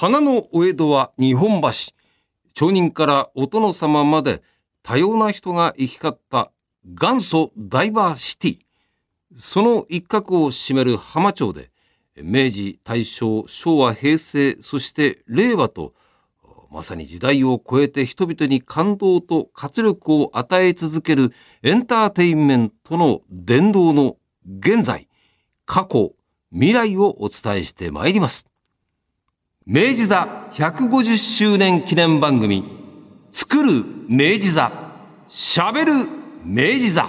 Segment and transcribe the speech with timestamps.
[0.00, 1.68] 花のお江戸は日本橋。
[2.54, 4.44] 町人からお殿様まで
[4.84, 6.52] 多様な人が行き交った
[6.84, 8.58] 元祖ダイバーシティ。
[9.36, 11.72] その一角を占める浜町で、
[12.14, 15.94] 明治、大正、昭和、平成、そして令和と、
[16.70, 21.32] まさに時代を超えて人々に感動と活力を与え続ける
[21.64, 25.08] エンターテインメントの伝道の現在、
[25.66, 26.12] 過去、
[26.52, 28.47] 未来をお伝えしてまいります。
[29.70, 32.64] 明治座150周年記念番組、
[33.30, 34.72] 作る明治座、
[35.28, 36.08] 喋る
[36.42, 37.06] 明治座。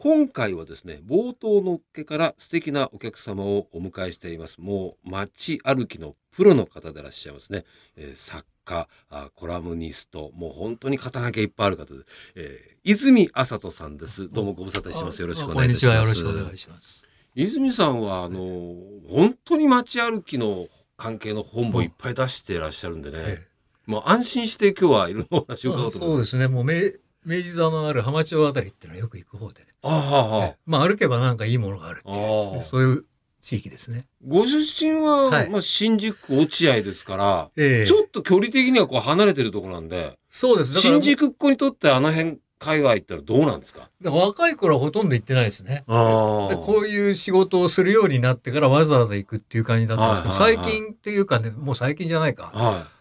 [0.00, 4.60] 今回はですね、冒頭のっけから素敵なお客様をお迎えしています。
[4.60, 7.64] もう街歩きのプロの方でいらっしゃいますね。
[7.96, 12.00] えー、作家あ、コラムニスト、もう本当に肩書きいっぱいある方で、
[12.34, 14.28] えー、泉麻人さんです。
[14.28, 15.22] どうもご無沙汰してます。
[15.22, 15.86] よろしくお願いします。
[15.86, 17.04] よろしくお願いします。
[17.34, 18.74] 泉さんは、あの、
[19.08, 26.30] 本当に街歩きの関係の本もいっぱい出していらっしゃるんでね、ええ、もう安心して今日はいろんなお話を伺おうと思います。
[26.30, 26.48] そうですね。
[26.48, 29.68] もう明治座のある浜町あたりっていうのはよく行く方でね。
[29.82, 33.04] ああ、あまあ歩けばなんかいいものがあるっていう、そういう
[33.40, 34.06] 地域ですね。
[34.26, 40.80] ご出身は、はい、まあ新宿区落合ですから、えー、ちょっと距離的にはこう離れてるところなんで、そうです。
[40.80, 43.90] 新宿っ子にとってあの辺海外行ったらどうなんですか？
[44.02, 45.84] 若い頃はほとんど行ってないですね。
[45.86, 52.50] でこういう仕事をするようになってからわざわざ行くっていう感じだったんですけど、最近っていうかね、もう最近じゃないか。
[52.52, 52.98] はい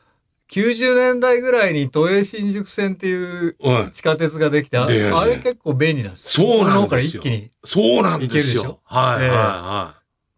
[0.49, 3.57] 90年代ぐらいに都営新宿線っていう
[3.91, 7.21] 地下鉄ができて、あれ結構便利なんですそうなんですよ。
[7.21, 8.79] から一気にそうなんですよ。
[8.85, 9.96] はいはいはい。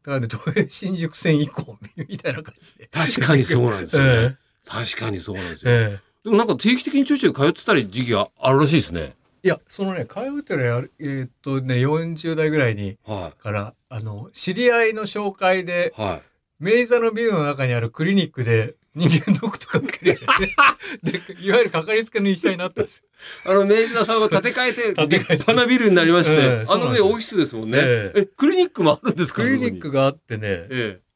[0.09, 2.87] だから都営新宿線以降みたいな感じで。
[2.87, 4.37] 確かにそうなんですよね。
[4.65, 5.99] 確かにそうなんですよ。
[6.23, 9.15] でもなんか定期的にちょいちょい通ってたり時期があるらしいですね。
[9.41, 16.21] いや、そのね、通うってのは、えー、っとね、40代ぐらいに、はい、から、あの、知り合いの紹介で、は
[16.59, 20.19] い、明治座のビルの中にあるクリニックで、人間ドックとか受ける
[21.03, 23.03] で、いわゆるかかりつけの医者になったんです
[23.45, 27.79] あの、明治座さんは建て替えて、立派なビルになりまして、あのね、オフィスですもんね。
[27.81, 29.43] えクリニックもあるんですか？
[29.43, 30.67] クリニックがあってね、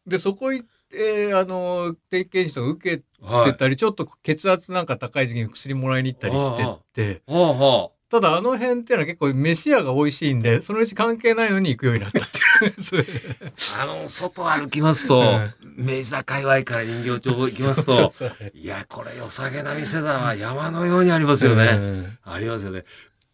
[0.08, 3.04] で、そこ行って、あの、定期検診とか受け
[3.52, 6.58] てたり、ちょっと血圧なんか高い時期に薬もらいに行ったりし
[6.94, 7.22] てて、
[8.12, 12.43] ただあの辺っていうのは結構飯屋が美味しいんで、そのうち関係ないのに行くようになったっていう。
[13.78, 15.24] あの、外歩きますと、
[15.76, 18.12] 明治座界隈から人形町行きますと、
[18.54, 20.36] いや、これ良さげな店だわ。
[20.36, 22.18] 山のようにありますよね。
[22.24, 22.86] ありますよね。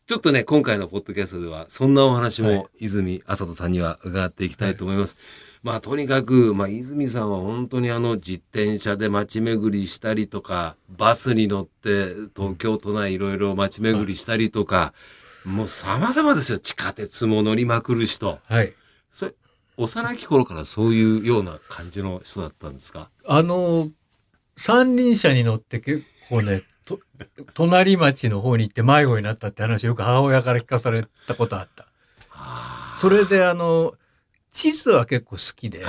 [0.06, 5.16] ちょっとね、今回のポッドキャストでは、そんなお話も泉麻人さんには伺っていきたいと思います。
[5.16, 14.94] はいまあとにかく、まあ泉さんは本当にあの自転車で街巡りしたりとか、バスに乗って東京都内いろいろ街巡りしたりとか、
[15.44, 16.60] もう様々ですよ。
[16.60, 18.40] 地下鉄も乗りまくる人。
[18.48, 18.74] はい。
[19.10, 19.34] それ、
[19.78, 23.10] 幼き頃からそういうような感じの人だったんですか？
[23.28, 23.90] あの、
[24.58, 27.00] 三輪車に乗って結構ね、と
[27.54, 31.88] 隣町の方に行って迷子になったって話をよく母親から聞かされたことあった。
[33.00, 33.94] それであの、
[34.52, 35.80] 地図は結構好きで、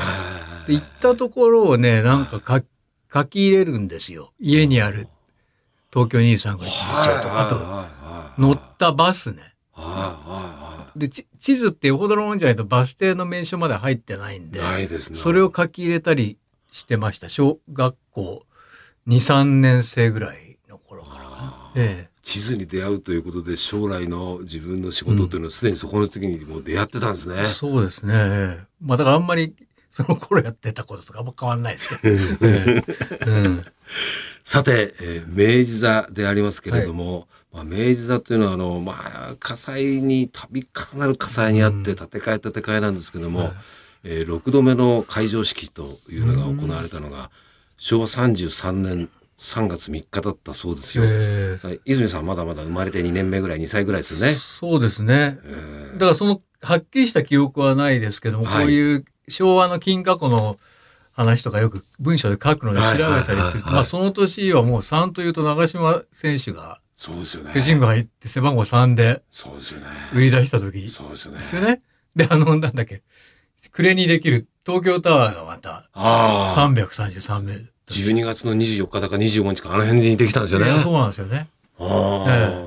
[0.67, 2.63] で行ったところをね、なんかか
[3.13, 4.33] 書き入れるんですよ。
[4.39, 5.09] 家にある
[5.93, 9.55] 東京23区地図帳とか、あと乗ったバスね。
[10.97, 16.39] で地図ってよほどのもんじゃないとバス停の名所まで入ってないんで、ね、それを書き入れたり
[16.73, 17.29] してました。
[17.29, 18.47] 小学校
[19.07, 21.73] 2、3年生ぐらいの頃からかな。
[21.77, 27.41] ええ地図に出会うということで将来の自分の仕事というのはすでにそこの時にもう出会ってたんですね。
[27.41, 28.59] うん、そうですね。
[28.81, 29.55] まあだからあんまり
[29.91, 32.17] その頃やってたこととかあんま変わんないですけど。
[33.27, 33.65] うん、
[34.45, 43.53] さて、えー、明治座でありますけれども、はい、まあ、明治座というのはあの、まあ、火災に度重なる火災にあって建て替え建て替えなんですけども、はい、
[44.05, 47.31] えー、6度目の開場式というのが行われたのが、
[47.77, 51.05] 昭和33年3月3日だったそうですよ。
[51.85, 54.37] 泉さんまだまだ生まれて2年目ぐらい、2歳ぐらいですよね。
[54.37, 55.39] そうですね。
[55.95, 60.59] だからその、はっきりした記憶はないですけども、はい、こういう昭和の金過去の
[61.13, 67.53] 話とかよく文章で書くので調べたりすると、まあその年はもう3というと長島選手が、そうですよね。
[67.55, 69.87] 巨人が入って背番号3で、そうですよね。
[70.15, 70.89] 売り出した時。
[70.89, 71.39] そうですよね。
[71.39, 71.83] ですよね。
[72.15, 73.03] で、あの、なんだっけ、
[73.73, 77.73] 暮れにできる東京タワーがまた、333メートル。
[77.89, 80.79] 12月の24日だか25日かあの辺にできたんですよね。
[80.81, 81.49] そうなんですよね。
[81.79, 82.33] ああ。
[82.33, 82.67] え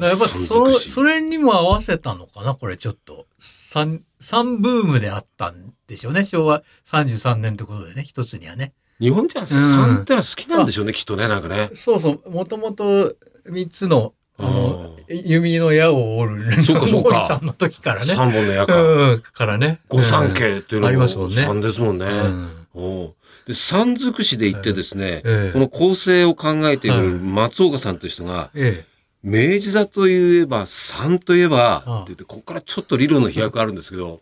[0.00, 3.27] え、やっぱそそれにも合わせたのかなこれちょっと。
[3.38, 6.24] 三、三ブームであったんでしょうね。
[6.24, 8.72] 昭和33年ってことでね、一つにはね。
[9.00, 11.70] 日本じゃ3ってのは好きなんでしょうね、うん、きっとね、なんかね。
[11.74, 12.30] そうそう。
[12.30, 13.14] もともと
[13.48, 18.14] 3つの、あの、弓の矢を折るそうかそうか毛利さんの時からね。
[18.14, 18.80] 三本の矢か。
[18.80, 19.80] うん、からね。
[19.88, 22.06] 御三家っていうのありもますもんね三ですもんね。
[22.06, 23.14] うんおう
[23.46, 28.84] で三尽くしで言ってですね、ええこの構成を考えている松岡さんという人が、え
[29.22, 34.20] 明治座といえば三といえば、ああって言ってここからちょっと理論の飛躍あるんですけど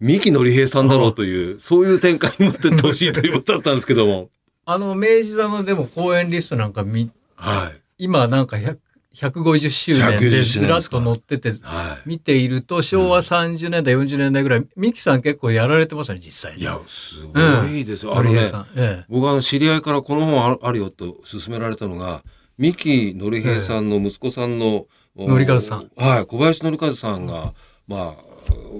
[0.00, 4.28] 三木のり平さんだろうというそういう展開に持ってってほしいということだったんですけども。
[4.66, 7.80] あの、明治座のでも公演リストなんかみ、はい。
[7.98, 8.78] 今なんか100
[9.14, 12.08] 150周年150でずらっと載ってて、はい。
[12.08, 16.62] 見ていると昭和30年代、40年代ぐらい、ミキさん結構やられてますよね、実際に。
[16.62, 18.18] いや、すごいですよ。
[18.18, 18.66] あのねのりへいさ、ん。
[18.74, 22.24] え僕はあの知り合いからこの本あるよと勧められたのが、
[22.58, 24.86] 三木のり平さんの息子さんの、
[25.16, 25.90] おのりかずさん。
[25.96, 27.54] はい、小林のりかずさんが、
[27.86, 28.34] まあ、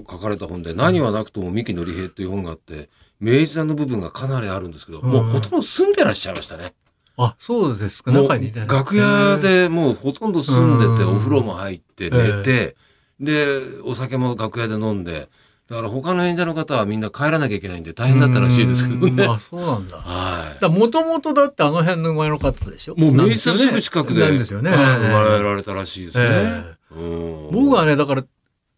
[0.09, 2.89] 書かれた本で、何はなくとも三木のり平という本があって、
[3.19, 6.73] 明治座の部分がかなりあるんですけど、もうほとんど住んでらっしゃいましたね。
[6.73, 6.73] え
[7.17, 8.65] あ、そうですか、中にね。
[8.67, 11.17] 楽屋でもうほとんど住んでて、うん。
[11.17, 12.75] お風呂も入って寝て、
[13.19, 15.29] で、お酒も楽屋で飲んで、
[15.69, 19.23] だから他の演者の方はみんな帰らなきゃいけないんで大変だったらしいですけどね。
[19.23, 19.97] うんあ、そうなんだ。
[20.03, 20.69] はい。
[20.69, 22.95] もともとだってあの辺の生まれの方でしょ？
[22.95, 24.69] もう明治なんですぐ近くで、なんですよね。
[24.69, 26.25] はい生まれられたらしいですね。
[26.29, 28.23] えうん僕はね、だから、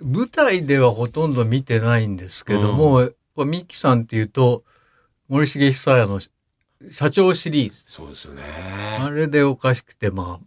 [0.02, 4.64] 舞台ではほとんど見てないんですけども、やっぱミキさんっていうと、
[5.28, 6.20] 森重久彌の
[6.92, 7.76] 社長シリーズ。
[7.90, 8.44] そうですよね。
[9.02, 10.46] あれでおかしくて、まあ、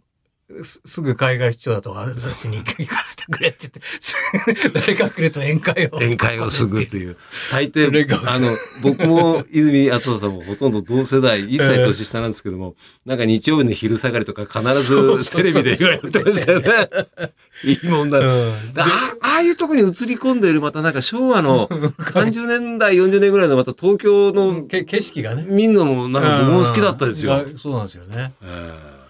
[0.63, 5.97] すすぐ海外出張だと私に行かせてくれって言って、 せっかくくれた宴会を。
[5.97, 7.17] 宴会をすぐっていう。
[7.51, 12.75] 大抵、があの、僕も泉敦さんもほとんど同世代、一歳年下なんですけども、
[13.05, 16.89] なんか日曜日の昼下がりとか必ずテレビで言われてましたよね。
[17.63, 18.25] いいもんだな。
[18.33, 18.85] うんあ
[19.21, 21.67] ああいうとこに映り込んでいるまたなんか昭和の
[21.99, 25.45] 30年代40年ぐらいのまた東京のけ景色がね。
[25.47, 27.43] 見るのもなんか僕も好きだったですよ。
[27.45, 28.33] うんそうなんですよね。
[28.41, 29.00] え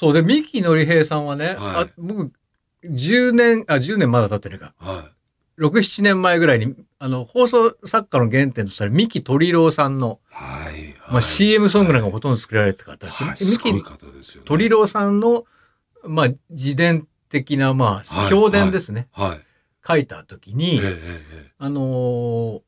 [0.00, 2.32] そうで、三木のり平さんはね、はいあ僕、
[2.84, 4.72] 10年、あ、10年まだ経ってないか。
[4.80, 5.10] えは
[5.58, 10.34] 6、7年前ぐらいに、あの、放送作家の原点としたら、三木鳥郎さんの、い。
[10.34, 10.94] はい。
[11.10, 14.44] まあ、CM ソングなんかほとんど作られてた方ですよはい三木。
[14.46, 15.44] 鳥郎さんの、
[16.04, 19.08] まあ、自伝的な、まあ、はい評伝ですね。
[19.12, 19.40] はい。
[19.86, 20.80] 書いた時えに、
[21.58, 22.60] あのー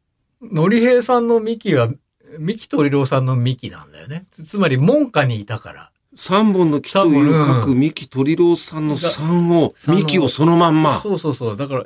[0.43, 1.89] のり平さんの三木は、
[2.39, 4.27] 三木鳥郎さんの三木なんだよね。
[4.31, 5.92] つつまり、門下にいたから。
[6.15, 10.95] 三本の木という書く三木鳥郎さんの三を、三木をそのまんま。
[10.95, 11.57] そうそうそう。
[11.57, 11.85] だから、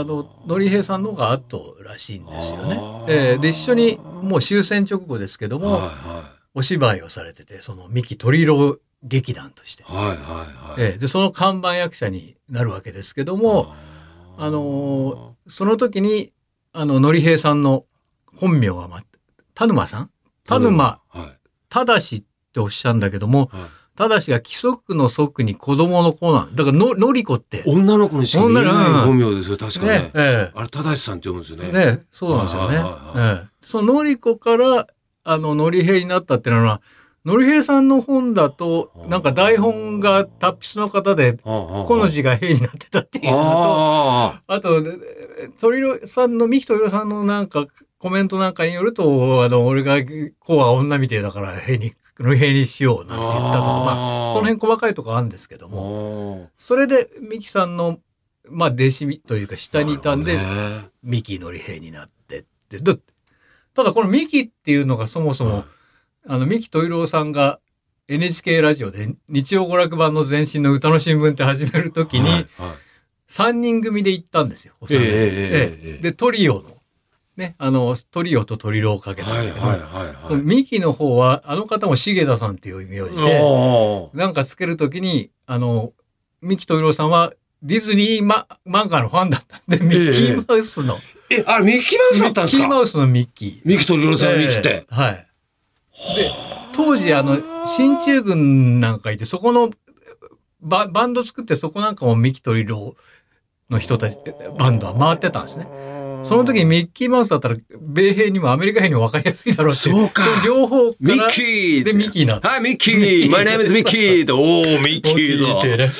[0.00, 9.86] あの、のり平さんの方が後らしいんですよねえーで、一緒に、もう終戦直後ですけども、はいはお芝居をされてて、その三木鳥郎劇団としてい。。
[9.86, 10.80] はいはいはい。
[10.80, 13.72] えーで、その看板役者になるわけですけども、
[14.36, 16.32] あのその時に、
[16.72, 17.84] あの、のり平さんの
[18.36, 19.04] 本名は、まあ、
[19.54, 20.10] 田沼さん？
[20.46, 21.38] 田沼はい。
[21.68, 22.00] 正
[22.50, 23.60] っておっしゃるんだけども、はい
[24.08, 28.64] 正が規則の則に子供の子なんだからの、のりこって、女の子にしか見えない
[29.04, 29.98] 本名ですよ、確かね。
[29.98, 31.96] ね。、えあれ、正さんって読むんですよえね。
[31.96, 32.82] ね、そうなんですよね。
[33.16, 33.48] ええ。
[33.60, 34.86] そののりこから、
[35.24, 36.80] あの、のり平になったっていうのは、
[37.26, 44.82] のり平さんの本だと、なんか台本が達筆の方で、ここの字が平になってたっていうのと、ああと、
[45.60, 47.66] 鳥郎さんの、三木鳥郎さんのなんか、
[47.98, 49.98] コメントなんかによると、あの、俺が、
[50.38, 51.92] こうは女みてえだから、平に、
[52.24, 56.48] のり平にしようなんて言ったとか、まあ、その辺細かいとこあるんですけどあも、ー。
[56.58, 57.98] それで、三木さんの、
[58.48, 60.38] まあ、弟子というか、下にいたんで、
[61.02, 62.78] 三木のり平になってって。
[62.78, 62.94] だ
[63.72, 65.64] ただこの三木っていうのがそもそも、はい
[66.26, 67.60] あの、三木鳥郎さんが
[68.08, 72.46] NHK ラジオで日曜娯楽版の前身の歌の新聞って始めるときに、はいはい。
[73.28, 74.74] 3人組で行ったんですよ。
[74.90, 76.02] ええ。
[76.02, 76.79] で、トリオの、
[77.36, 80.42] ね、あの、トリオと鳥郎をかけたんだけど、はいはいはいそのはい。
[80.42, 85.92] 三木の方は、あの方も重田さんっていう名字で、なんかつけるときに、あの、
[86.42, 87.32] 三木鳥郎さんは
[87.62, 90.96] ディズニーマ漫画のファンだったんで、ミッキーマウスの、
[91.30, 93.60] え、あれ、ミッキーマウスだったんですミッキーマかウスのミッキー。
[93.64, 94.68] ミキとリロさんのミキって。
[94.68, 95.14] ええはい。
[95.14, 95.26] で、
[96.72, 99.70] 当時あの、進駐軍なんかいて、そこの
[100.62, 102.96] ババンド作って、そこなんかもミキとリロ
[103.68, 104.16] の人たち、
[104.58, 105.66] バンドは回ってたんですね。
[106.22, 110.84] その時にミッキーマウスだったら、米兵にもアメリカ兵にも分かりやすいだろうっていそうかの両方。
[111.00, 112.40] ミッキーで、ミッキーにな。
[112.40, 115.92] はい、ミッキー !My name is ミッキーおー、ミッキーだ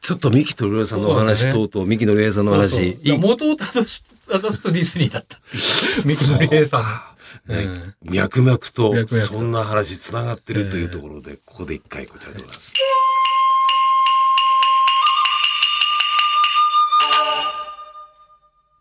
[0.00, 2.98] ちょっとミキとリロさんのお話そうですねとうとう、ミキのリエさんの話。
[3.18, 6.08] 元をたどし、たどすとディズニーだったっていう。
[6.08, 7.10] ミキのリエさんの。
[7.56, 12.72] ねうん脈々と脈々とそんな話つながってるというところで、ここで一回こちらでございます。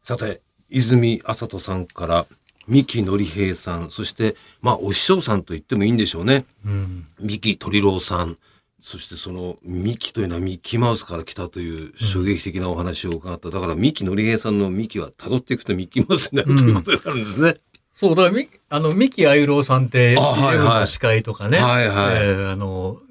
[0.04, 2.26] さて、泉麻人さんから、
[2.68, 6.46] 三木のり平さん、そして、まあ、お師匠さんと言ってもいいんでしょうね。
[6.66, 7.08] うん。
[7.20, 8.38] 三木鳥郎さん、
[8.80, 13.50] そしてそのミキというのはミッキーマウスから来たという衝撃的なお話を伺った。
[13.50, 17.56] だからミキのりへいさんのミキは辿っていくとミッキーマウスになるということになるんですね。
[17.94, 23.02] そう、だからみ、あの、三木愛郎さんって、あはいはい FM の司会とかね、はいはいえーあの、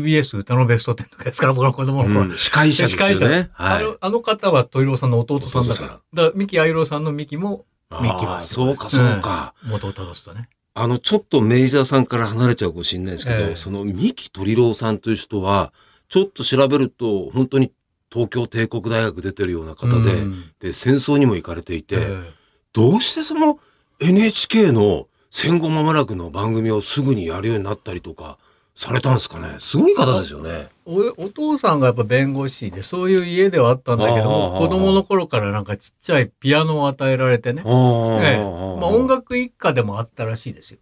[0.00, 2.20] TBS 歌のベスト10とかですから、僕の子供の頃。
[2.22, 3.50] うん司会者ですよね。
[3.52, 3.84] はい。
[3.84, 5.92] あのあの方は鳥郎さんの弟さんだか弟さんら。
[6.14, 9.54] だから、三木愛郎さんの三木も、ミッキーマウスあーそうか、そうか。
[9.64, 10.48] 元を正すとね。
[10.74, 15.72] あの、ちょっとメジャーさんから離れちゃうかもしれないですけど、ええその三木鳥郎さんという人は、
[16.08, 17.72] ちょっと調べると、本当に
[18.10, 22.24] 東京帝国大学出てるような方で、うんで、戦争にも行かれていて、えー
[22.74, 23.58] どうしてその
[24.00, 28.38] NHK の戦後間もなくの番組をすぐにやるようになったりとか
[28.74, 29.56] されたんですかね？
[29.58, 30.68] すごい方ですよね。
[30.84, 37.62] おお父さんがやっぱ弁護士で、そういう家ではあったんだけども、子供の頃からなんかちっちゃいピアノを与えられてね。
[37.64, 38.38] ええ
[38.80, 40.78] まあ音楽一家でもあったらしいですよ。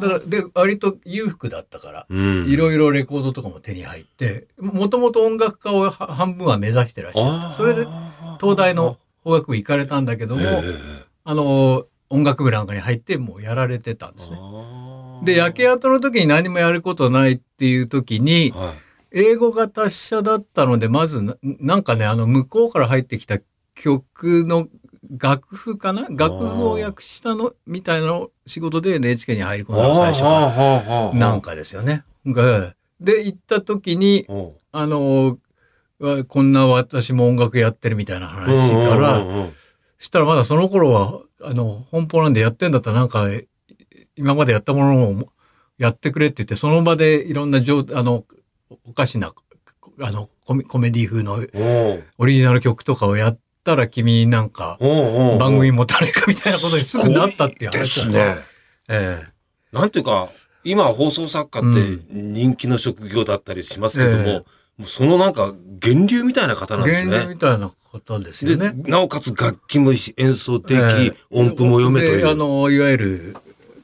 [0.00, 7.56] だから、で、割と裕福だったから、うんいろいろレコードとかも手に入って、もともと音楽家をは半分は目指してらっしゃった。
[7.56, 7.86] それで
[8.40, 10.62] 東大の法学部行かれたんだけども、え
[11.24, 14.36] あの、音楽部なんかに入ってもうやられてたんですね。
[15.22, 18.74] えで、焼け跡の時に何もやることないっていう時に、は
[19.12, 19.20] い。
[19.20, 23.38] 英語が達者だったので、まずな、なんかね、あの、向こうから入ってきた
[23.74, 24.68] 曲の
[25.16, 26.06] 楽譜かな？
[26.10, 27.52] 楽譜を訳したの？
[27.66, 31.14] みたいなの仕事で NHK に入り込んだの最初から。
[31.14, 32.04] なんかですよね。
[32.26, 34.26] がで、行った時に、
[34.72, 35.38] あの、
[36.00, 39.24] わこんな私も音楽やってるみたいな話から、
[39.98, 43.26] したらまだその頃は、あの、本邦なんでやってんだったらなんか、
[44.18, 45.28] 今までやったものを
[45.78, 48.24] やってくれって言って、その場でいろんな上、あの、
[48.84, 49.32] おかしな、
[50.00, 51.38] あのコメ、コメディ風の
[52.18, 54.78] オリジナル曲とかをやったら君なんか、
[55.38, 58.36] 番組持たかみたいなことにすぐなったっていうで話なんですね。
[58.88, 59.22] え
[59.72, 60.28] なんていうか、
[60.64, 64.44] 今放送作家って人気の職業だったりしますけども、ええ
[64.78, 67.34] もうそのなんか源流みたいな方えなんです原理ね。
[67.34, 68.82] みたいな方ですよで、ね。
[68.86, 72.20] なおかつ楽器も演奏でき、ええ音符も読めという。
[72.22, 73.36] であの、いわゆる、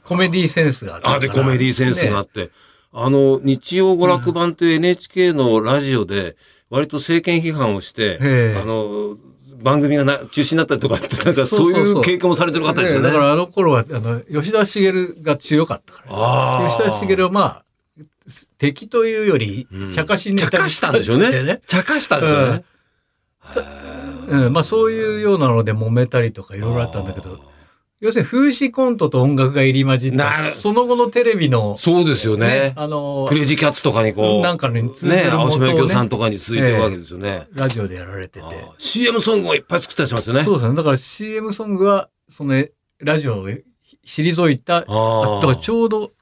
[0.04, 2.50] コメディセンスがあったからあ、で、コメディセンスがあねって。
[2.92, 6.36] あの、日曜娯楽版という NHK のラジオで、
[6.70, 9.16] 割と政権批判をして、ええあの、
[9.62, 13.08] 番組がな中止になったりとかって、なんかそうそうそうそういう経験もされてる方ですよね。
[13.08, 14.92] だからあの頃は、あの、吉田茂
[15.22, 16.14] が強かったから。
[16.14, 17.64] ああ吉田茂はまあ、
[18.58, 21.60] 敵というよりうん、茶化しネタ茶化したんでしょうね。
[21.66, 22.64] 茶化したんですよね。
[24.28, 27.44] うん、まあそういうようなので揉めたりとかいろいろあったんだけど、
[28.00, 32.72] 要するに風刺コントと音楽が入り混じったその後のテレビの、そうですよね。
[32.76, 37.46] あのク、レイジーキャッツとかにこう、なんかに通ずるね、青島由紀夫さん元とかに続いてるわけですよね。
[37.52, 38.46] ラジオでやられてて。
[38.78, 40.42] CM ソングをいっぱい作ったりしますよね。
[40.42, 40.74] そうですね。
[40.74, 42.66] だから CM ソングは、その、
[42.98, 43.48] ラジオを
[44.04, 46.12] 退いた、ああだからちょうど、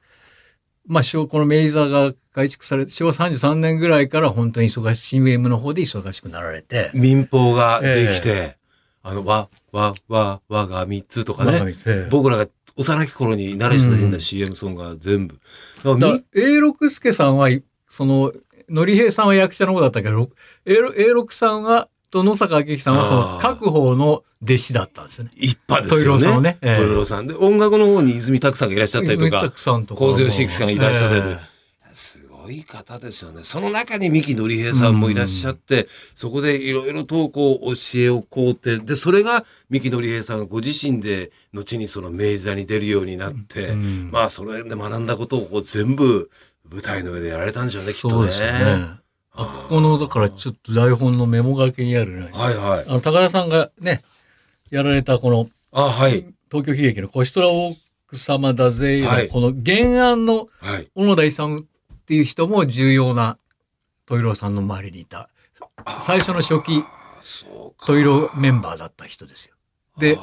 [0.85, 8.57] まあ、昭この明治座が改築されて、昭和33年ぐらいから本当に忙しい、CM の方で忙しくなられて、民放ができて、
[9.01, 11.59] あの、わ、わ、わ、わが三つとかね。
[11.59, 15.39] ね僕らが幼き頃に慣れ親しんだ CM ソングが全部。
[15.77, 17.49] だからだみ A 六輔さんは、
[17.89, 18.31] その、
[18.69, 20.29] のりへいさんは役者の方だったけど、
[20.65, 20.75] A
[21.09, 25.31] 六さんは、と野坂明樹さんは、その、各方の弟子だったんですよね。
[25.35, 26.23] 一派ですよね。
[26.23, 30.01] さんをねええ豊郎さんで、音楽の方に泉拓さんがいらっしゃったりと泉か、拓さんとか。
[30.01, 31.41] 神津義行さんがいらっしゃったりとか
[31.89, 33.43] えすごい方ですよね。
[33.43, 46.29] その中に三木のり平さんもいらっしゃって、そこでいろいろとこう教えをこうて、で、それが三木のり平さんがご自身で後にその明治座に出るようになって、うんまあそれで学んだことをこう全部
[46.69, 48.29] 舞台の上でやられたんでしょうね、きっとね。
[48.29, 49.03] ね。
[49.35, 52.29] あ、ここの、だからちょっと台本のメモ書きにあるね。
[52.33, 52.85] はいはい。
[52.87, 54.03] あの、高田さんがね、
[54.69, 56.25] やられたこの、あ、はい。
[56.51, 60.89] 東京悲劇のコシトラ奥様だぜ、はいこの原案のはい。
[60.93, 61.65] 小野田勇
[62.03, 63.37] っていう人も重要な
[64.05, 65.29] トイロさんの周りにいた、
[65.99, 66.83] 最初の初期。
[67.85, 69.55] トイロメンバーだった人ですよ。
[69.97, 70.17] で、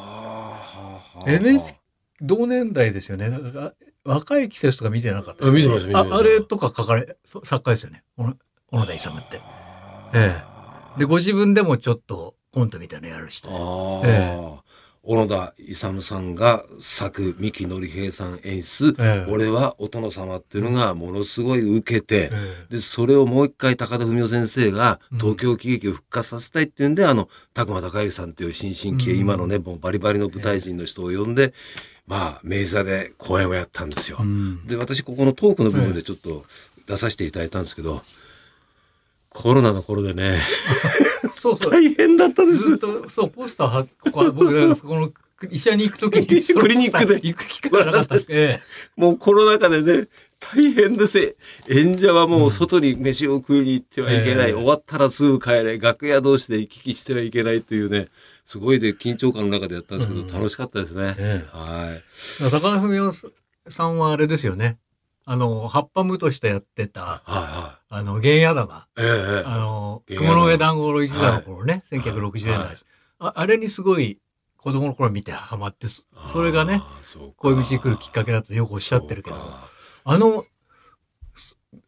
[1.27, 1.81] NHK
[2.21, 3.31] 同年代ですよね。
[3.31, 3.73] なんか
[4.05, 8.05] 若い季節とか見てなかったですかあれとか書かれ、そ作家ですよね。
[8.17, 9.41] 小野田勇って。
[10.15, 10.43] え
[10.97, 10.99] え。
[10.99, 13.49] で、ご自分でもちょっとコントみたいなのやる人。
[13.49, 14.37] ああ、え
[15.03, 19.31] 小野田勇さんが作三木のり平さん演出、ええ。
[19.33, 25.19] 俺はお殿様っていうのがものすごい受けて、えでそれをもう一回高田文夫先生がうん。
[25.19, 29.21] 東京喜劇を復活させたいっていうんで、あの拓磨孝之さんという新進気鋭、うん。
[29.21, 31.55] 今のねもうバリバリの舞台人の人を呼んで、
[32.07, 34.19] まあ明治座で公演をやったんですよ。
[34.21, 34.67] うん。
[34.67, 36.45] で私ここのトークの部分でちょっと
[36.87, 38.03] 出させていただいたんですけど、
[39.31, 40.39] コロナの頃でね
[41.41, 41.73] そうそう。
[41.73, 42.79] 大変だったですずっ。
[42.79, 45.11] と、そう、ポスターは、ここは僕が、そこの、
[45.51, 46.27] 医者に行くときに、
[46.61, 48.27] クリニックで行く機会がなかったです。
[48.31, 48.61] え
[48.95, 51.35] もうコロナ禍でね、大変です。
[51.67, 54.49] 演者はもう外に飯を食いに行ってはいけない。
[54.49, 55.79] ええ終わったらすぐ帰れ。
[55.79, 58.09] 楽屋同士で行き来してはいけないというね、
[58.45, 61.15] すごいで緊張感の中でやったんですけど、うん楽しかったですね。
[61.17, 62.51] えはい。
[62.51, 63.33] 高田文夫
[63.67, 64.77] さんはあれですよね。
[65.25, 68.87] あの、葉っぱむとしてやってた、はいはあの、原野玉。
[68.97, 69.01] い。
[69.01, 69.45] ええええ。
[69.47, 72.01] あの、雲の上団子の一座の頃ね、はい。
[72.01, 72.77] 1960年代、はい。
[73.19, 73.33] あ。
[73.37, 74.19] あれにすごい
[74.57, 77.35] 子供の頃見てハマって、そそれがね、あー、そうか。
[77.37, 79.37] こういう道に来るきっかけだってよくおっしゃってるけど
[80.05, 80.45] あの、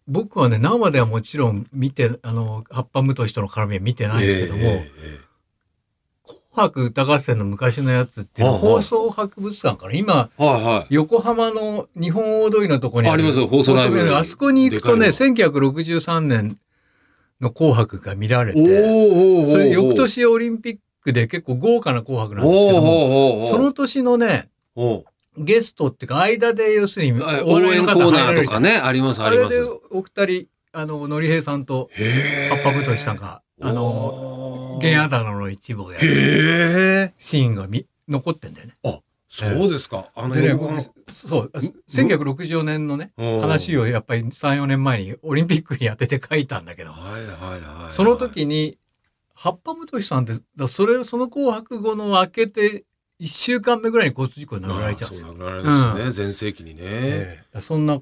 [0.06, 5.20] 僕はね、生ではもちろん見て、あの、葉っぱむとしとの絡みは見てないですけども、ええ
[6.54, 10.94] 白歌合戦の昔のやつっていう放送博物館から今、ええはいはい。
[10.94, 16.58] 横浜の日本大通りのところにありますよ放送ライブあそこに行くとね、で1963年
[17.40, 18.60] の紅白が見られて、
[19.50, 24.48] それ翌年オリンピックで結構豪華な紅白なんですけども、その年のね、
[25.36, 29.56] ゲストっていうか、間で要するに応援コーナーとかね、ありますあります。
[29.56, 37.12] あれでお二人、あの、のりへいさんとへ葉っぱぶとしさんが、あの、の原アダナの一部をやる。
[37.18, 38.74] シーンがみ残ってんだよね。
[39.32, 40.10] そうですか。
[40.14, 41.52] あの、でね、そう、
[41.90, 47.90] 1964年のね、うん話をやっぱり3、4年前にオリンピックに当てて書いたんだけど、はいはいはい。
[47.90, 48.76] その時に、
[49.34, 52.84] 葉っぱむとしさんって、だそれ、その紅白後の明けて、
[53.22, 55.32] 1週間目ぐらいに交通事故で殴られちゃうんですよ。
[55.34, 56.80] 殴られますね、全盛期にね。
[56.82, 58.00] ええそんな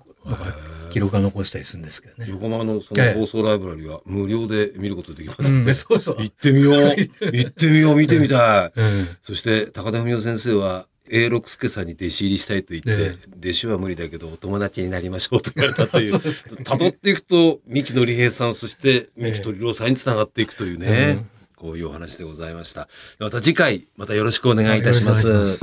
[0.90, 2.30] 記録が残したりするんですけどね。
[2.30, 6.16] 横浜のそのええ放送ライブラリは無料で見ることできますうんん、で、そうそう。
[6.20, 6.74] 行ってみよう。
[7.36, 8.80] 行ってみよう、見てみたい。
[8.80, 22.88] うんそして、高田文夫先生は、永六輔さんに弟子入りしたいと言って、え弟子は無理だけどお友達になりましょうと言われたとい そう辿っていくと三木のり平さんそして三木鳥郎さんにつながっていくというね、うんこういうお話でございました。
[23.18, 25.60] また次回またよろしくお願いいたします。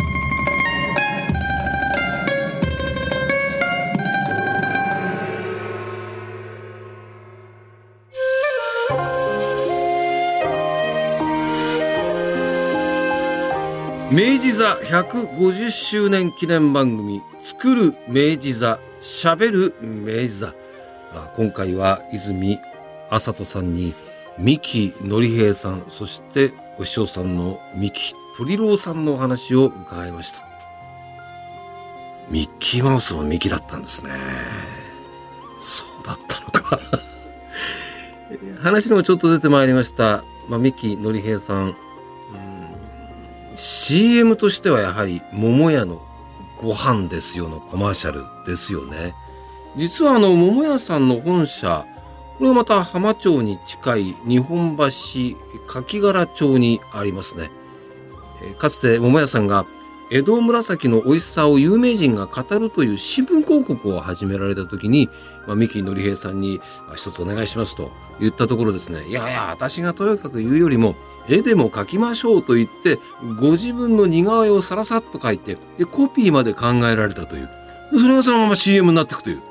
[14.09, 20.53] 明治座150周年記念番組「作る明治座しゃべる明治座」
[21.11, 22.57] あ今回は泉
[23.09, 23.93] 麻人さんに
[24.39, 30.47] 三木のり平さんそしてお師匠さんの三木鳥郎さんのお話を伺いました。
[32.29, 34.11] ミッキーマウスのミキだったんですね。
[35.59, 36.79] そうだったのか。
[38.61, 41.75] 話にもちょっと出てまいりました、まあ、三木のり平さん。
[43.55, 45.99] CM としてはやはり桃屋の
[46.61, 49.15] ご飯ですよのコマーシャルですよね。
[49.77, 51.85] 実はあの桃屋さんの本社、
[52.37, 57.49] これはまた浜町に近い日本橋柿柄町にありますね。
[58.59, 59.65] かつて桃屋さんが
[60.09, 65.09] 江戸紫の美味しさを有名人が語るという新聞広告を始められた時に、
[65.47, 66.61] まあ、三木のり平さんに
[66.95, 70.95] 一つお願いしますと言ったところですね、いやいや、私がとやかく言うよりも、
[71.27, 72.99] 絵でも描きましょうと言って、
[73.39, 77.49] ご自分の似顔絵をさらさっと描いて、で、コピーまで考えられたという。
[77.91, 79.41] それがそのまま CM になっていくという。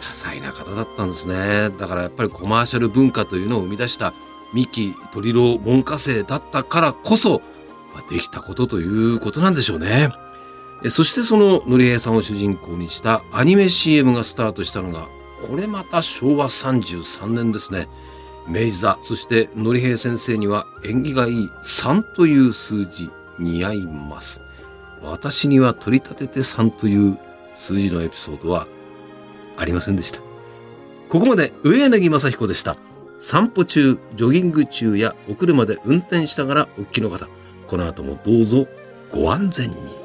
[0.00, 1.70] 多彩な方だったんですね。
[1.78, 4.12] だからやっぱりコマーシャル文化というのを生み出した
[4.52, 7.40] 三木鳥郎門下生だったからこそ、
[7.94, 10.10] まあできたことということなんでしょうね。
[10.88, 15.08] そしてそののりえさんを主人公にしたアニメ CM がスタートしたのが、
[15.48, 17.88] これまた昭和33年ですね。
[18.46, 24.42] 明治座、そしてのりへい先生には縁起がいい3という数字似合います。
[25.02, 27.18] 私には取り立てて3という
[27.54, 28.66] 数字のエピソードは
[29.56, 30.20] ありませんでした。
[31.08, 32.76] ここまで上柳正彦でした。
[33.18, 37.28] 散歩中、ジョギング中やお車で運転しながらお聞きの方、
[37.66, 38.66] この後もどうぞ
[39.10, 40.03] ご安全に。